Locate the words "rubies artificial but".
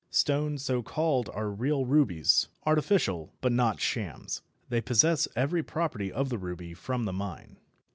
1.85-3.51